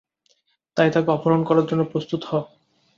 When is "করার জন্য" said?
1.45-1.81